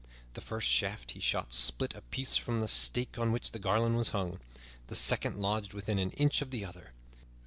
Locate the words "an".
5.99-6.09